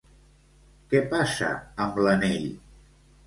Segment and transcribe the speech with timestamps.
[0.93, 1.51] Què passa
[1.87, 2.49] amb l'anell?